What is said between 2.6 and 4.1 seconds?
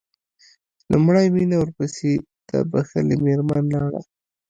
بښلې مېرمنه لاړه.